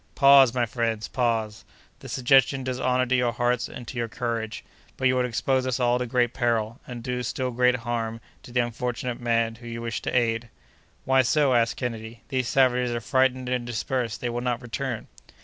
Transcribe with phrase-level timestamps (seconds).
[0.15, 1.63] "Pause, my friends—pause!
[1.99, 4.63] The suggestion does honor to your hearts and to your courage;
[4.97, 8.51] but you would expose us all to great peril, and do still greater harm to
[8.51, 10.49] the unfortunate man whom you wish to aid."
[11.05, 12.21] "Why so?" asked Kennedy.
[12.29, 15.05] "These savages are frightened and dispersed: they will not return."